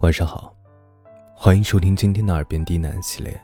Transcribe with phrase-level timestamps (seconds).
[0.00, 0.56] 晚上好，
[1.34, 3.38] 欢迎收听今天的耳边低喃系列，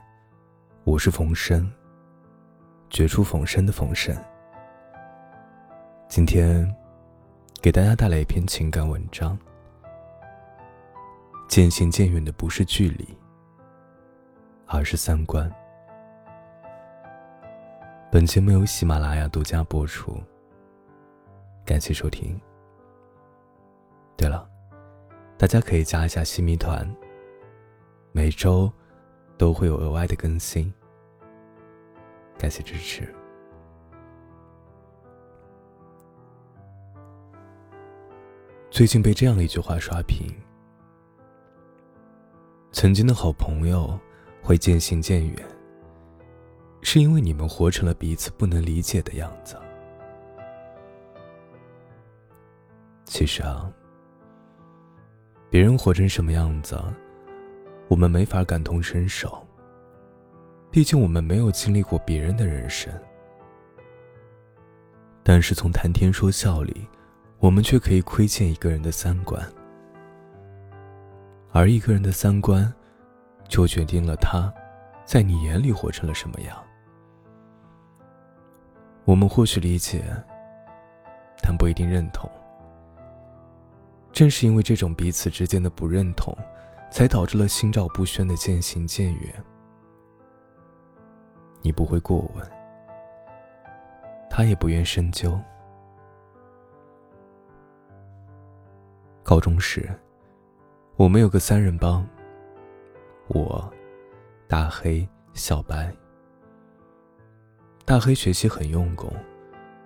[0.84, 1.70] 我是冯生。
[2.88, 4.16] 绝处逢生的冯生。
[6.08, 6.66] 今天
[7.60, 9.38] 给大家带来一篇情感文章。
[11.46, 13.06] 渐行渐远的不是距离，
[14.64, 15.52] 而是三观。
[18.10, 20.18] 本节目由喜马拉雅独家播出，
[21.66, 22.40] 感谢收听。
[24.16, 24.55] 对了。
[25.38, 26.90] 大家可以加一下新米团，
[28.10, 28.72] 每周
[29.36, 30.72] 都会有额外的更新，
[32.38, 33.14] 感谢支持。
[38.70, 40.34] 最近被这样一句话刷屏：
[42.72, 43.98] 曾经的好朋友
[44.42, 45.36] 会渐行渐远，
[46.80, 49.54] 是因为你们活成了彼此不能理解的样子。
[53.04, 53.70] 其实啊。
[55.48, 56.78] 别人活成什么样子，
[57.88, 59.40] 我们没法感同身受。
[60.70, 62.92] 毕竟我们没有经历过别人的人生。
[65.22, 66.86] 但是从谈天说笑里，
[67.38, 69.42] 我们却可以窥见一个人的三观。
[71.52, 72.72] 而一个人的三观，
[73.48, 74.52] 就决定了他，
[75.04, 76.62] 在你眼里活成了什么样。
[79.04, 80.04] 我们或许理解，
[81.42, 82.30] 但不一定认同。
[84.16, 86.34] 正是因为这种彼此之间的不认同，
[86.90, 89.44] 才导致了心照不宣的渐行渐远。
[91.60, 92.50] 你不会过问，
[94.30, 95.38] 他也不愿深究。
[99.22, 99.86] 高中时，
[100.96, 102.02] 我们有个三人帮。
[103.26, 103.70] 我、
[104.48, 105.94] 大黑、小白。
[107.84, 109.12] 大黑学习很用功，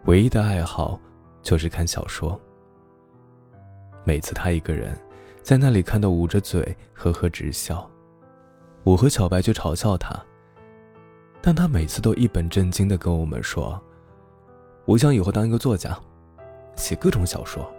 [0.04, 1.00] 唯一的爱好
[1.42, 2.40] 就是看小说。
[4.04, 4.98] 每次他一个人
[5.42, 7.88] 在那里看到捂着嘴呵呵直笑，
[8.82, 10.14] 我和小白就嘲笑他。
[11.42, 13.80] 但他每次都一本正经的跟我们说
[14.84, 15.98] ：“我想以后当一个作家，
[16.76, 17.70] 写各种小说。”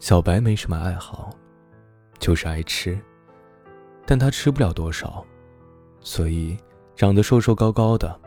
[0.00, 1.30] 小白没什么爱好，
[2.18, 2.98] 就是爱吃，
[4.06, 5.24] 但他吃不了多少，
[6.00, 6.56] 所以
[6.94, 8.18] 长得瘦瘦高高的，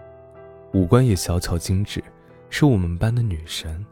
[0.74, 2.04] 五官也小巧精致，
[2.50, 3.84] 是我们班的女神。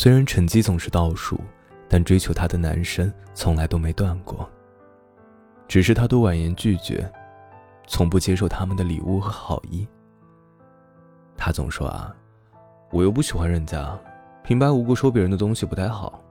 [0.00, 1.40] 虽然成绩总是倒数，
[1.88, 4.48] 但追求她的男生从来都没断过。
[5.66, 7.12] 只是他都婉言拒绝，
[7.88, 9.84] 从不接受他们的礼物和好意。
[11.36, 12.14] 他总说啊，
[12.92, 13.98] 我又不喜欢人家，
[14.44, 16.22] 平白无故收别人的东西不太好。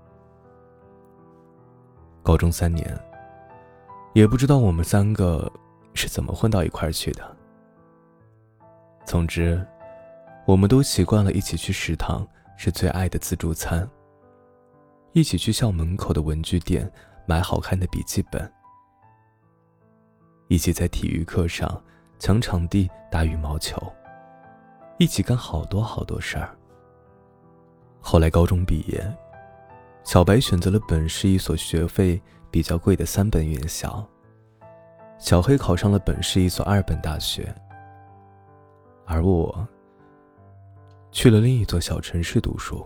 [2.23, 2.97] 高中三年，
[4.13, 5.51] 也不知道我们三个
[5.93, 7.35] 是怎么混到一块儿去的。
[9.03, 9.61] 总之，
[10.45, 12.25] 我们都习惯了一起去食堂。
[12.57, 13.89] 是最爱的自助餐。
[15.13, 16.91] 一起去校门口的文具店
[17.25, 18.51] 买好看的笔记本，
[20.47, 21.81] 一起在体育课上
[22.19, 23.81] 抢场地打羽毛球，
[24.97, 26.55] 一起干好多好多事儿。
[28.01, 29.03] 后来高中毕业，
[30.03, 34.05] 小白选择了本市一所学费比较贵的三本院校，
[35.17, 37.53] 小黑考上了本市一所二本大学，
[39.05, 39.67] 而我。
[41.11, 42.85] 去了另一座小城市读书，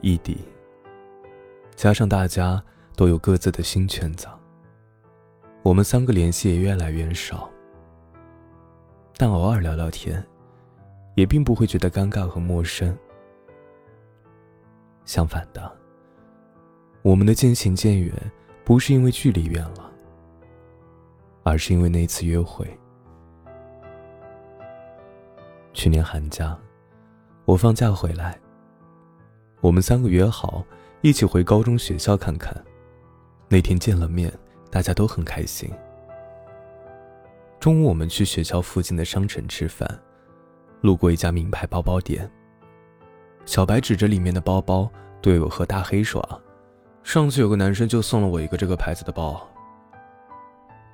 [0.00, 0.38] 异地。
[1.74, 2.62] 加上大家
[2.96, 4.26] 都有各自的新圈子，
[5.62, 7.48] 我们三个联系也越来越少。
[9.16, 10.24] 但偶尔聊聊天，
[11.14, 12.96] 也并不会觉得尴尬和陌生。
[15.04, 15.72] 相反的，
[17.02, 18.12] 我们的渐行渐远，
[18.64, 19.90] 不是因为距离远了，
[21.44, 22.68] 而是因为那次约会。
[25.72, 26.58] 去年寒假，
[27.44, 28.38] 我放假回来。
[29.60, 30.64] 我们三个约好
[31.00, 32.54] 一起回高中学校看看。
[33.48, 34.32] 那天见了面，
[34.70, 35.70] 大家都很开心。
[37.58, 39.88] 中午我们去学校附近的商城吃饭，
[40.80, 42.30] 路过一家名牌包包店。
[43.46, 44.90] 小白指着里面的包包
[45.22, 46.22] 对我和大黑说：“，
[47.02, 49.40] 上次有个男生就送了我一个这个牌子的包。”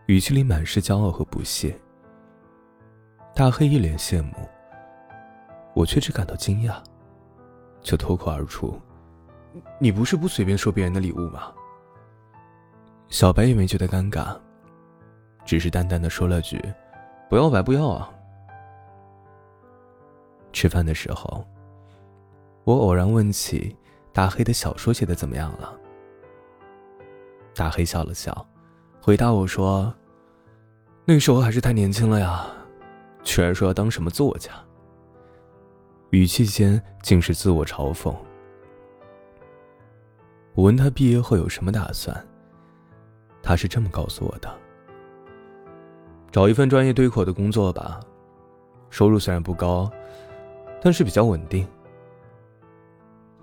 [0.06, 1.78] 语气里满是骄傲和不屑。
[3.34, 4.48] 大黑一脸羡慕。
[5.74, 6.76] 我却只感到惊讶，
[7.82, 8.80] 就脱口而出
[9.78, 11.52] ：“你不是不随便收别人的礼物吗？”
[13.10, 14.36] 小白也没觉得尴尬，
[15.44, 16.60] 只是淡淡的说了句
[17.28, 18.10] ：“不要白不要啊。”
[20.52, 21.44] 吃饭的时候，
[22.64, 23.76] 我偶然问起
[24.12, 25.76] 大黑的小说写的怎么样了。
[27.54, 28.46] 大黑笑了笑，
[29.00, 29.92] 回答我说
[31.04, 32.46] ：“那时候还是太年轻了呀，
[33.22, 34.50] 居然说要当什么作家。”
[36.14, 38.14] 语气间竟是自我嘲讽。
[40.54, 42.16] 我问他毕业后有什么打算，
[43.42, 44.48] 他是这么告诉我的：
[46.30, 47.98] 找一份专业对口的工作吧，
[48.90, 49.90] 收入虽然不高，
[50.80, 51.66] 但是比较稳定。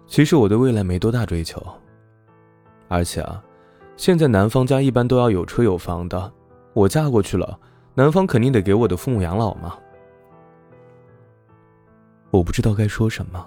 [0.08, 1.62] 其实我对未来没多大追求，
[2.88, 3.44] 而且啊，
[3.98, 6.32] 现在男方家一般都要有车有房的，
[6.72, 7.60] 我嫁过去了，
[7.96, 9.78] 男方肯定得给我的父母养老嘛。
[12.32, 13.46] 我不知道该说什么，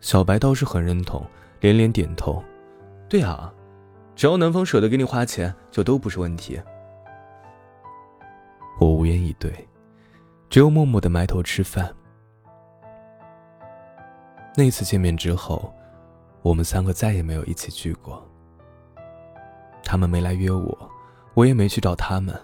[0.00, 1.26] 小白倒是很认同，
[1.60, 2.42] 连连点头。
[3.08, 3.52] 对啊，
[4.14, 6.60] 只要男方舍得给你花钱，就都不是问题。
[8.78, 9.66] 我无言以对，
[10.48, 11.92] 只有默默的埋头吃饭。
[14.56, 15.72] 那次见面之后，
[16.42, 18.26] 我们三个再也没有一起聚过。
[19.82, 20.90] 他们没来约我，
[21.34, 22.38] 我也没去找他们。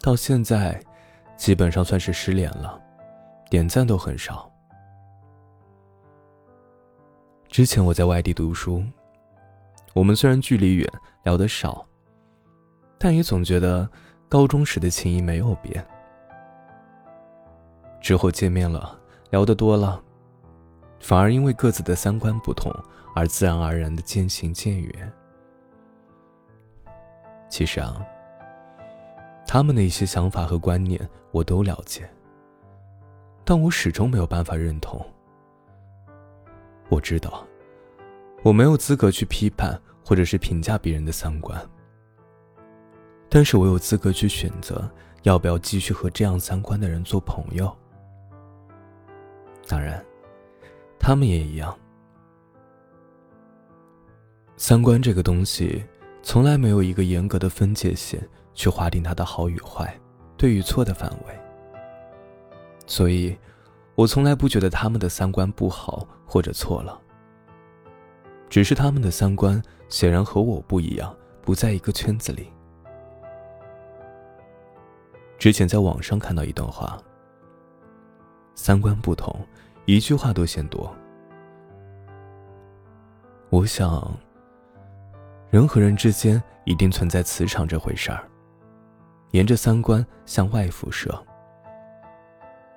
[0.00, 0.82] 到现在，
[1.36, 2.80] 基本上算是失联了，
[3.52, 4.50] 点赞都很少。
[7.48, 8.82] 之前我在外地读书。
[9.92, 10.90] 我们虽然距离远，
[11.22, 11.86] 聊得少，
[12.98, 13.86] 但也总觉得
[14.26, 15.86] 高中时的情谊没有变。
[18.00, 20.02] 之后见面了，聊得多了，
[20.98, 22.72] 反而因为各自的三观不同
[23.14, 25.12] 而自然而然的渐行渐远。
[27.50, 28.02] 其实啊，
[29.46, 30.98] 他们的一些想法和观念
[31.32, 32.08] 我都了解，
[33.44, 35.04] 但我始终没有办法认同。
[36.88, 37.46] 我知道。
[38.44, 41.64] 我没有资格去批判或者是评价别人的三观，
[43.28, 44.90] 但是我有资格去选择
[45.22, 47.72] 要不要继续和这样三观的人做朋友。
[49.68, 50.04] 当然，
[50.98, 51.72] 他们也一样。
[54.56, 55.84] 三观这个东西，
[56.20, 59.96] 从来没有一个严格的分界线去划定它的好与坏、
[60.36, 61.40] 对与错的范围，
[62.86, 63.36] 所以，
[63.94, 67.00] 我从来不觉得他们的三观不好或者错了。
[68.50, 72.52] 只是他们的三观显然和我不一样，不在一个圈子里。
[75.38, 76.98] 之前在网上看到一段话：
[78.54, 79.34] 三观不同，
[79.86, 80.94] 一句话都嫌多。
[83.48, 84.14] 我想，
[85.50, 88.28] 人和人之间一定存在磁场这回事儿，
[89.30, 91.10] 沿着三观向外辐射。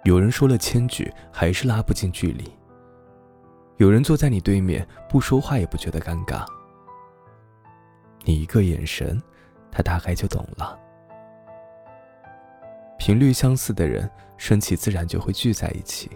[0.06, 2.44] 有人说了千句，还是拉不近距离。
[3.78, 6.46] 有人坐在你对面，不说话也不觉得尴尬。
[8.24, 9.20] 你一个眼神，
[9.72, 10.80] 他大概就懂了。
[13.00, 14.08] 频率相似的人，
[14.38, 16.12] 顺其自然就会聚在一起。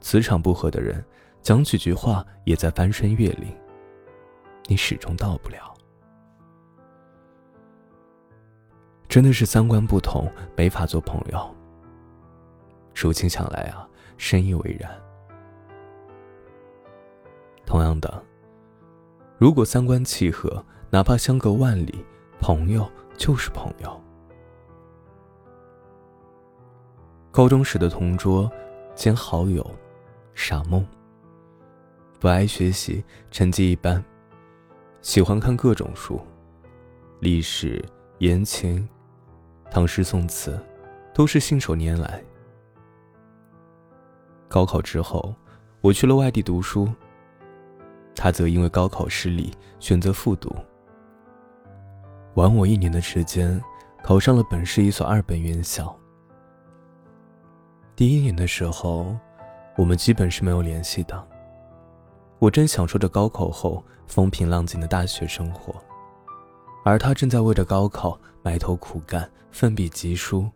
[0.00, 1.04] 磁场不合的人，
[1.40, 3.56] 讲几句话也在翻山越岭，
[4.66, 5.72] 你始终到不了。
[9.08, 11.54] 真的是三观不同，没法做朋友。
[13.00, 14.90] 如今想来啊，深以为然。
[17.64, 18.22] 同样的，
[19.36, 22.04] 如果三观契合，哪怕相隔万里，
[22.40, 24.00] 朋友就是朋友。
[27.30, 28.50] 高中时的同桌
[28.96, 29.64] 兼好友，
[30.34, 30.84] 傻梦。
[32.18, 34.02] 不爱学习，成绩一般，
[35.02, 36.20] 喜欢看各种书，
[37.20, 37.84] 历史、
[38.18, 38.88] 言情、
[39.70, 40.58] 唐诗宋词，
[41.14, 42.20] 都是信手拈来。
[44.48, 45.34] 高考之后，
[45.80, 46.88] 我去了外地读书。
[48.14, 50.52] 他则因为高考失利，选择复读。
[52.34, 53.62] 晚我一年的时间，
[54.02, 55.96] 考上了本市一所二本院校。
[57.94, 59.16] 第一年的时候，
[59.76, 61.28] 我们基本是没有联系的。
[62.38, 65.74] 我正享受着高考后风平浪静的大学生活，
[66.84, 70.48] 而他正在为着高考埋头苦干，奋笔疾书。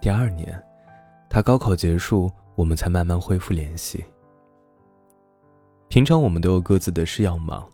[0.00, 0.60] 第二年，
[1.28, 4.04] 他高考结束，我们才慢慢恢复联系。
[5.88, 7.66] 平常我们都有各自的事要忙，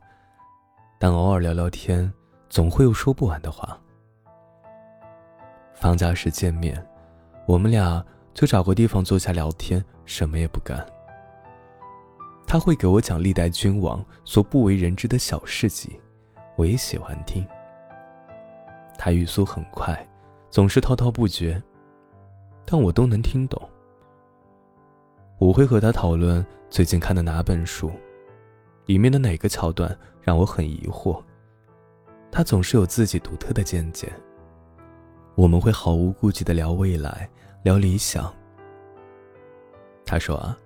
[0.98, 2.12] 但偶尔聊聊天，
[2.48, 3.78] 总会有说不完的话。
[5.74, 6.84] 放假时见面，
[7.46, 8.04] 我们俩
[8.34, 10.84] 就找个地方坐下聊天，什么也不干。
[12.46, 15.98] 他会给我讲历代君王所不为人知的小事迹，
[16.56, 17.46] 我也喜欢听。
[18.98, 20.06] 他语速很快，
[20.50, 21.60] 总是滔滔不绝，
[22.64, 23.60] 但我都能听懂。
[25.38, 27.90] 我会和他讨论最近看的哪本书，
[28.86, 31.22] 里面的哪个桥段让我很疑惑。
[32.30, 34.12] 他总是有自己独特的见解。
[35.34, 37.28] 我们会毫无顾忌的聊未来，
[37.62, 38.32] 聊理想。
[40.04, 40.56] 他说啊，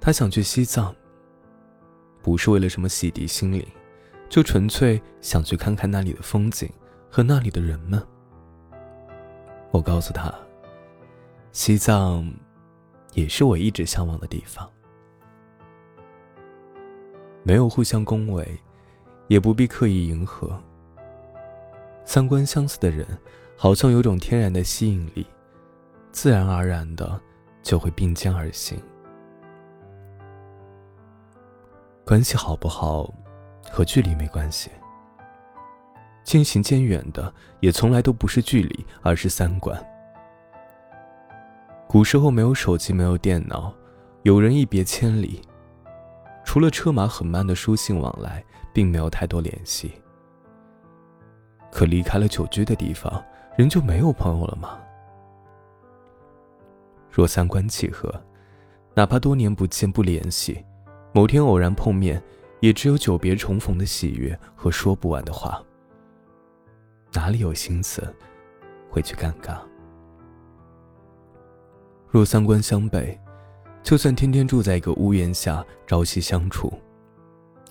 [0.00, 0.94] 他想去西藏，
[2.22, 3.66] 不是为了什么洗涤心灵，
[4.28, 6.68] 就纯粹想去看看那里的风景
[7.10, 8.04] 和那里的人们。
[9.70, 10.32] 我告诉他，
[11.54, 12.30] 西藏。
[13.14, 14.68] 也是我一直向往的地方。
[17.44, 18.58] 没有互相恭维，
[19.28, 20.60] 也不必刻意迎合。
[22.04, 23.06] 三观相似的人，
[23.56, 25.24] 好像有种天然的吸引力，
[26.10, 27.20] 自然而然的
[27.62, 28.82] 就会并肩而行。
[32.04, 33.08] 关系好不好，
[33.70, 34.72] 和距离没关系。
[36.24, 39.80] 渐行渐远的，也从来都不是距离，而是三观。
[41.94, 43.72] 古时候没有手机，没有电脑，
[44.24, 45.40] 有人一别千里，
[46.44, 49.92] 除了车马很慢的书信往来，并没有太多联系。
[51.70, 53.24] 可离开了久居的地方，
[53.56, 54.76] 人就没有朋友了吗？
[57.12, 58.12] 若三观契合，
[58.94, 60.64] 哪怕多年不见不联系。
[61.12, 62.20] 某天偶然碰面，
[62.58, 65.62] 也只有久别重逢的喜悦和说不完的话。
[67.12, 68.02] 哪里有心思
[68.90, 69.58] 会去尴尬？
[72.14, 73.18] 若三观相悖，
[73.82, 76.72] 就算天天住在一个屋檐下，朝夕相处，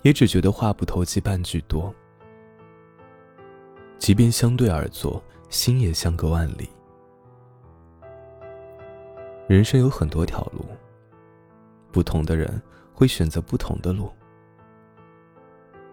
[0.02, 1.90] 也只觉得话不投机半句多。
[3.96, 6.68] 即便相对而坐，心也相隔万里。
[9.48, 10.66] 人生有很多条路，
[11.90, 12.60] 不同的人。
[12.92, 14.08] 会选择不同的路。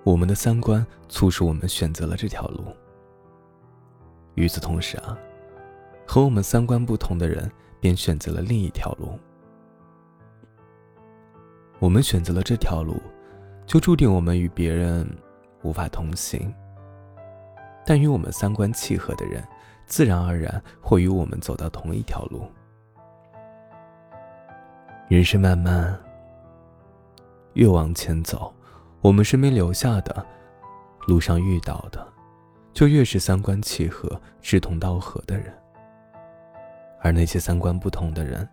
[0.04, 2.66] 我们的三观促使我们选择了这条路。
[4.36, 5.18] 与此同时啊，
[6.06, 9.20] 和我们三观不同的人便选择了另一条路。
[11.80, 13.02] 我们选择了这条路，
[13.66, 15.06] 就注定我们与别人
[15.64, 16.54] 无法同行。
[17.86, 19.44] 但与我们三观契合的人，
[19.88, 22.50] 自然而然会与我们走到同一条路。
[25.10, 26.00] 人生漫漫。
[27.54, 28.54] 越往前走，
[29.02, 30.26] 我们身边留下的，
[31.06, 32.08] 路上遇到的，
[32.72, 35.54] 就越是三观契合、志同道合的人。
[37.02, 38.48] 而那些三观不同的人，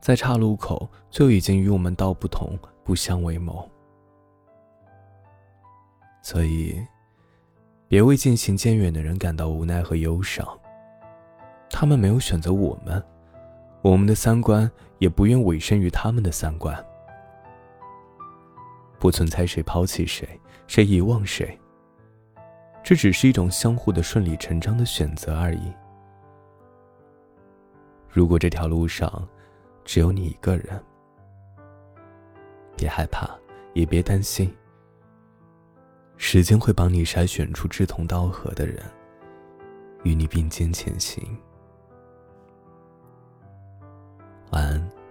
[0.00, 3.66] 在岔路口就已经与我们道不同、不相为谋。
[6.20, 6.84] 所以，
[7.88, 10.46] 别为渐行渐远的人感到无奈和忧伤。
[11.70, 13.02] 他们没有选择我们，
[13.82, 16.76] 我们的三观也不愿委身于他们的三观。
[18.98, 20.28] 不存在谁抛弃谁，
[20.66, 21.58] 谁遗忘谁。
[22.84, 25.72] 这只是一种相互的顺理成章的选择而已。
[28.12, 29.26] 如果这条路上
[29.86, 30.78] 只有你一个人，
[32.76, 33.26] 别害怕，
[33.72, 34.54] 也别担心。
[36.18, 38.84] 时间会帮你筛选出志同道合的人，
[40.02, 41.24] 与你并肩前行。
[44.50, 45.01] 晚安。